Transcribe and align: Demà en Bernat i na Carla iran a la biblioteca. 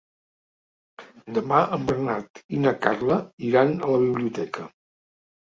Demà 1.35 1.59
en 1.77 1.85
Bernat 1.91 2.43
i 2.57 2.63
na 2.63 2.73
Carla 2.87 3.19
iran 3.51 3.77
a 3.77 3.91
la 3.93 4.01
biblioteca. 4.07 4.71